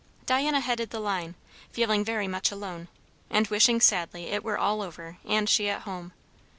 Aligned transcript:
Diana 0.25 0.61
headed 0.61 0.89
the 0.89 0.99
line, 0.99 1.35
feeling 1.71 2.03
very 2.03 2.27
much 2.27 2.49
alone, 2.51 2.87
and 3.29 3.45
wishing 3.49 3.79
sadly 3.79 4.29
it 4.29 4.43
were 4.43 4.57
all 4.57 4.81
over 4.81 5.19
and 5.23 5.47
she 5.47 5.69
at 5.69 5.81
home. 5.83 6.11